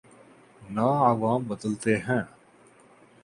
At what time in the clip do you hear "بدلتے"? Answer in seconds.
1.43-1.97